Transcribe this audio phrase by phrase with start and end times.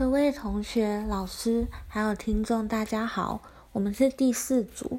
[0.00, 4.98] 各位同学、老师还有听众，大家好，我们是第四组。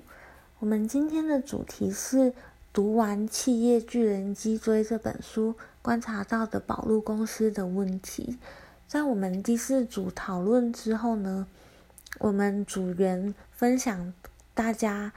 [0.59, 2.33] 我们今天的主题是
[2.71, 8.37] 读完《企业巨人脊椎》这本书，观察到的宝路公司的问题。
[8.87, 11.47] 在我们第四组讨论之后呢，
[12.19, 14.13] 我们组员分享
[14.53, 15.13] 大家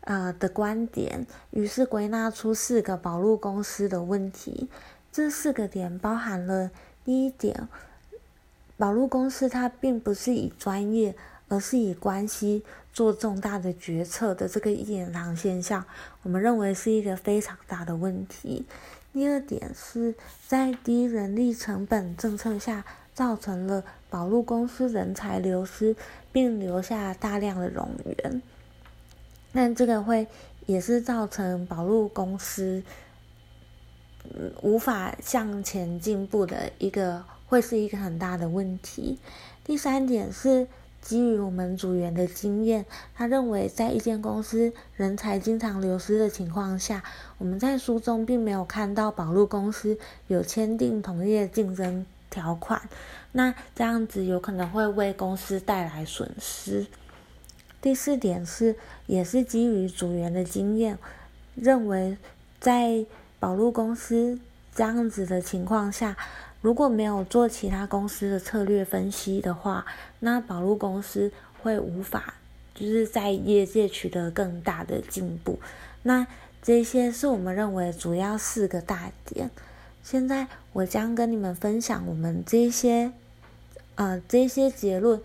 [0.00, 4.68] 呃的观点，于是归纳出四个宝路公司的问题。
[5.12, 6.72] 这四个点包含了
[7.04, 7.68] 第一点。
[8.78, 11.16] 宝路公司它并不是以专业，
[11.48, 15.84] 而是以关系做重大的决策的这个一言堂现象，
[16.22, 18.64] 我们认为是一个非常大的问题。
[19.12, 20.14] 第二点是
[20.46, 25.96] 在低人力成本政策下，造成了宝路公司人才流失，
[26.30, 28.40] 并留下大量的冗员。
[29.50, 30.28] 那这个会
[30.66, 32.84] 也是造成宝路公司
[34.62, 37.24] 无法向前进步的一个。
[37.48, 39.18] 会是一个很大的问题。
[39.64, 40.66] 第三点是
[41.00, 47.02] 基于我们组员的经验，他认为在一间公司人才经常流失的情况下，
[47.38, 52.82] 我们在书中并没有看到保路公司有签订同业竞争条款，
[53.32, 56.86] 那这样子有可能会为公司带来损失。
[57.80, 58.74] 第四点是
[59.06, 60.98] 也是基于组员的经验，
[61.54, 62.18] 认为
[62.60, 63.06] 在
[63.38, 64.40] 保路公司
[64.78, 66.16] 这样子的情况下。
[66.60, 69.86] 如果没有做其他公司的策略分析的话，
[70.18, 71.30] 那宝路公司
[71.62, 72.34] 会无法
[72.74, 75.60] 就是在业界取得更大的进步。
[76.02, 76.26] 那
[76.60, 79.50] 这些是我们认为主要四个大点。
[80.02, 83.12] 现在我将跟你们分享我们这些
[83.94, 85.20] 呃这些结论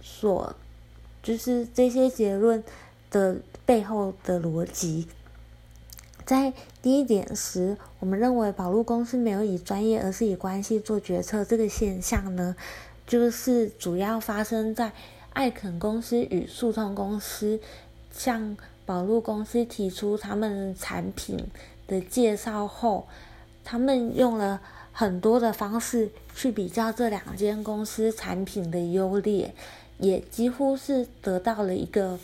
[0.00, 0.56] 所
[1.22, 2.64] 就是这些结论
[3.10, 5.06] 的背后的逻辑。
[6.32, 11.44] 在第一点时，我们认为宝路公司没有以专业，而是以关系做决策。
[11.44, 12.56] 这个现象呢，
[13.06, 14.92] 就是主要发生在
[15.34, 17.60] 艾肯公司与速通公司
[18.10, 21.38] 向宝路公司提出他们产品
[21.86, 23.06] 的介绍后，
[23.62, 24.58] 他们用了
[24.90, 29.54] 很多的方式去比较这两间公司产品的优劣，
[29.98, 32.18] 也几乎是得到了一个。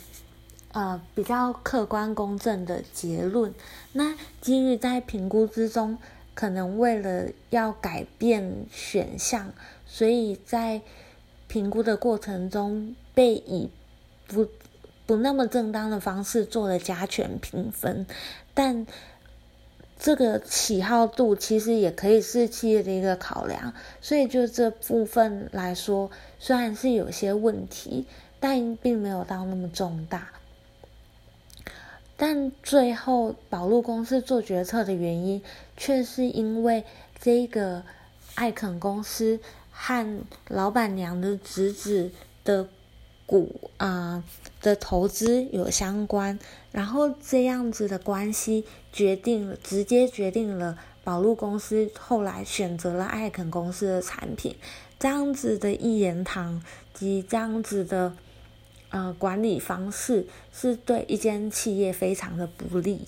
[0.71, 3.53] 呃，比较客观公正的结论。
[3.93, 5.97] 那基于在评估之中，
[6.35, 9.51] 可能为了要改变选项，
[9.87, 10.81] 所以在
[11.47, 13.71] 评估的过程中被以
[14.27, 14.47] 不
[15.07, 18.05] 不那么正当的方式做了加权评分。
[18.53, 18.85] 但
[19.97, 23.73] 这个喜好度其实也可以是企业的一个考量。
[24.01, 28.05] 所以就这部分来说，虽然是有些问题，
[28.39, 30.29] 但并没有到那么重大。
[32.21, 35.41] 但最后，宝路公司做决策的原因，
[35.77, 36.83] 却是因为
[37.17, 37.81] 这个
[38.35, 39.39] 艾肯公司
[39.71, 40.19] 和
[40.49, 42.11] 老板娘的侄子
[42.43, 42.67] 的
[43.25, 44.21] 股啊
[44.61, 46.37] 的投资有相关，
[46.73, 54.57] 然后这样子的关系决定，直接决定了宝路公司后来选择了艾肯公司的产品，
[54.99, 56.61] 这样子的一言堂
[56.93, 58.13] 及这样子的。
[58.89, 63.05] 呃，管理方式是对一间企业非常的不利，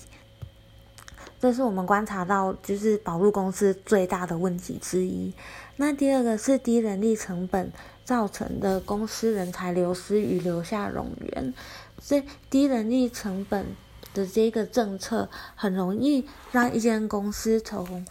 [1.40, 5.32] 这是我们观察到就是保路公司最大的问题之一。
[5.76, 7.72] 那第二个是低人力成本
[8.04, 11.52] 造成的公司人才流失与留下冗员。
[11.98, 13.66] 这低人力成本
[14.14, 18.06] 的这个政策，很容易让一间公司从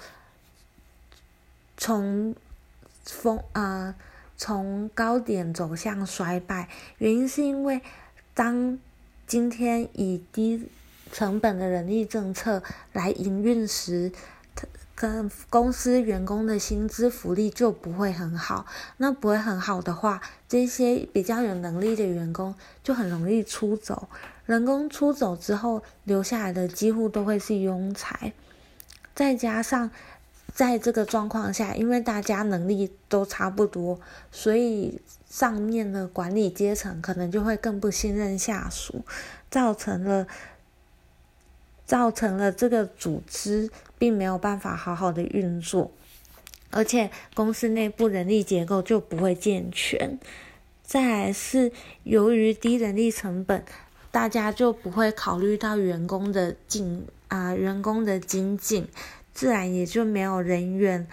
[1.78, 2.36] 从
[3.06, 3.96] 风啊。
[4.44, 7.80] 从高点走向衰败，原因是因为
[8.34, 8.80] 当
[9.28, 10.68] 今天以低
[11.12, 14.12] 成本的人力政策来营运时，
[14.96, 18.66] 跟公司员工的薪资福利就不会很好。
[18.98, 20.20] 那不会很好的话，
[20.50, 24.10] 这些比较有能力的员工就很容易出走。
[24.48, 28.34] 人工出走之后，留下来的几乎都会是庸才，
[29.14, 29.92] 再加上。
[30.54, 34.00] 在这个状况下，因为大家能力都差不多，
[34.32, 35.00] 所以
[35.30, 39.04] 上面的管理阶层可能就会更不信任下属，
[39.50, 40.28] 造成了
[41.86, 45.92] 造成了这个组织并没有办法好好的运作，
[46.70, 50.20] 而且公司内部人力结构就不会健全。
[50.84, 51.72] 再来是
[52.04, 53.64] 由于低人力成本，
[54.12, 58.88] 大家就不会考虑到员工的进啊员工的精进。
[59.34, 61.08] 自然也就没有人员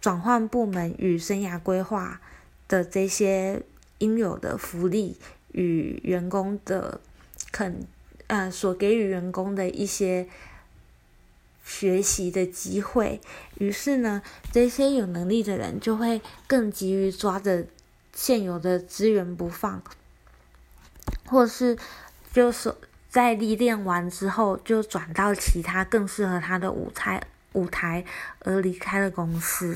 [0.00, 2.20] 转换部门与生涯规划
[2.68, 3.62] 的这些
[3.98, 5.16] 应有的福利
[5.52, 7.00] 与员工的
[7.52, 7.86] 肯
[8.26, 10.28] 呃所给予员工的一些
[11.64, 13.20] 学习的机会，
[13.58, 14.22] 于是呢，
[14.52, 17.66] 这些有能力的人就会更急于抓着
[18.12, 19.82] 现有的资源不放，
[21.26, 21.78] 或是
[22.32, 22.74] 就是
[23.08, 27.22] 在历练完之后就转到其他更适合他的舞台
[27.54, 28.04] 舞台
[28.40, 29.74] 而离开了公司。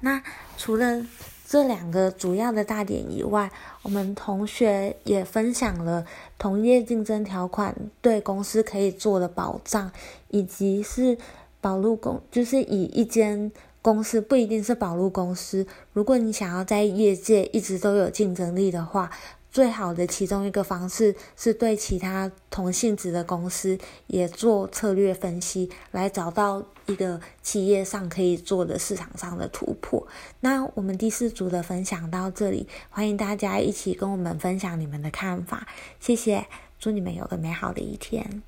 [0.00, 0.22] 那
[0.58, 1.06] 除了
[1.46, 3.50] 这两个主要的大点以外，
[3.82, 6.04] 我们同学也分享了
[6.36, 9.90] 同业竞争条款对公司可以做的保障，
[10.28, 11.16] 以及是
[11.60, 13.50] 保路公，就是以一间
[13.80, 19.10] 公司不一定是保路公司，如果你想要在业界一直都有竞争力的话。
[19.54, 23.78] 最好的其中一个方式是对其他同性质的公司
[24.08, 30.04] 也做策略分析，来找到一个企业上可以做的市场上的突破。
[30.40, 35.68] 那我们第四组的分享到这里，欢迎大家一起跟我们分享你们的看法，
[36.00, 36.48] 谢谢，
[36.80, 38.42] 祝你们有个美好的一天。